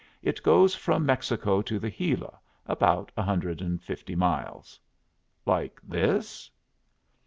[0.23, 4.79] "It goes from Mexico to the Gila, about a hundred and fifty miles."
[5.45, 6.49] "Like this?"